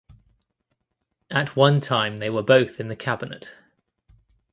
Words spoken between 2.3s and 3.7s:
were both in the cabinet.